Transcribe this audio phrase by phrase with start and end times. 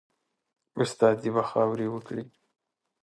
[0.81, 2.23] استادي به خاوري وکړې